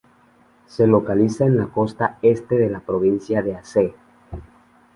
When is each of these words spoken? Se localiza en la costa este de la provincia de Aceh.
Se 0.65 0.87
localiza 0.87 1.45
en 1.45 1.57
la 1.57 1.67
costa 1.67 2.17
este 2.23 2.55
de 2.57 2.71
la 2.71 2.79
provincia 2.79 3.43
de 3.43 3.55
Aceh. 3.55 3.93